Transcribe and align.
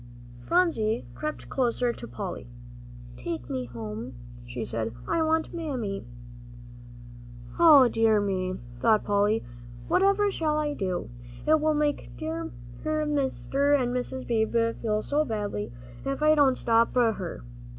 Phronsie 0.39 1.05
crept 1.13 1.47
closer 1.47 1.93
to 1.93 2.07
Polly. 2.07 2.47
"Take 3.17 3.51
me 3.51 3.65
home," 3.65 4.15
she 4.47 4.65
said. 4.65 4.93
"I 5.07 5.21
want 5.21 5.53
my 5.53 5.61
Mammy." 5.67 6.07
"O 7.59 7.87
dear 7.87 8.19
me," 8.19 8.55
thought 8.79 9.03
Polly, 9.03 9.43
"whatever 9.87 10.31
shall 10.31 10.57
I 10.57 10.73
do! 10.73 11.11
It 11.45 11.61
will 11.61 11.75
make 11.75 12.17
dear 12.17 12.49
Mr. 12.83 13.79
and 13.79 13.95
Mrs. 13.95 14.25
Beebe 14.25 14.73
feel 14.81 15.03
so 15.03 15.23
badly 15.23 15.71
if 16.03 16.23
I 16.23 16.33
don't 16.33 16.57
stop 16.57 16.95
her. 16.95 17.43